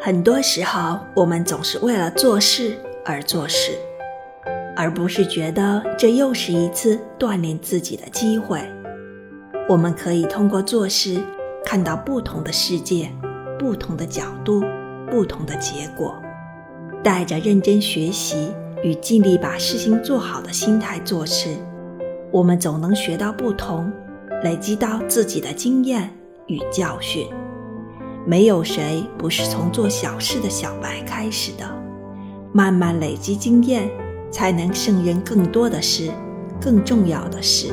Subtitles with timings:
[0.00, 3.72] 很多时候，我们总是为了做事而做事，
[4.76, 8.60] 而不是觉得这又是一次锻炼自己的机会。
[9.68, 11.20] 我们可以通过做事
[11.64, 13.10] 看到不同的世界、
[13.58, 14.62] 不同的角度、
[15.10, 16.14] 不同的结果。
[17.02, 21.56] 带着认真学习与尽力把事情做好的心态做事，
[22.30, 23.90] 我们总能学到不同，
[24.42, 26.12] 累积到自己的经验
[26.46, 27.28] 与教训。
[28.28, 31.64] 没有谁不是从做小事的小白开始的，
[32.52, 33.88] 慢慢累积经验，
[34.32, 36.10] 才能胜任更多的事，
[36.60, 37.72] 更重要的事。